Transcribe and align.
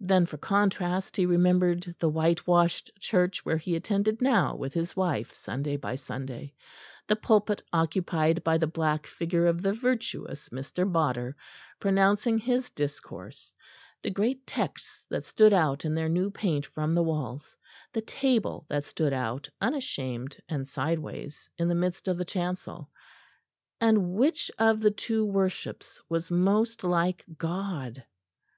Then 0.00 0.24
for 0.24 0.38
contrast 0.38 1.18
he 1.18 1.26
remembered 1.26 1.94
the 1.98 2.08
whitewashed 2.08 2.90
church 2.98 3.44
where 3.44 3.58
he 3.58 3.76
attended 3.76 4.22
now 4.22 4.56
with 4.56 4.72
his 4.72 4.96
wife, 4.96 5.34
Sunday 5.34 5.76
by 5.76 5.96
Sunday, 5.96 6.54
the 7.06 7.14
pulpit 7.14 7.62
occupied 7.74 8.42
by 8.42 8.56
the 8.56 8.66
black 8.66 9.06
figure 9.06 9.44
of 9.46 9.60
the 9.60 9.74
virtuous 9.74 10.48
Mr. 10.48 10.90
Bodder 10.90 11.36
pronouncing 11.78 12.38
his 12.38 12.70
discourse, 12.70 13.52
the 14.02 14.08
great 14.08 14.46
texts 14.46 15.02
that 15.10 15.26
stood 15.26 15.52
out 15.52 15.84
in 15.84 15.94
their 15.94 16.08
new 16.08 16.30
paint 16.30 16.64
from 16.64 16.94
the 16.94 17.02
walls, 17.02 17.54
the 17.92 18.00
table 18.00 18.64
that 18.70 18.86
stood 18.86 19.12
out 19.12 19.50
unashamed 19.60 20.38
and 20.48 20.66
sideways 20.66 21.50
in 21.58 21.68
the 21.68 21.74
midst 21.74 22.08
of 22.08 22.16
the 22.16 22.24
chancel. 22.24 22.88
And 23.78 24.14
which 24.14 24.50
of 24.58 24.80
the 24.80 24.90
two 24.90 25.26
worships 25.26 26.00
was 26.08 26.30
most 26.30 26.82
like 26.82 27.26
God?... 27.36 28.04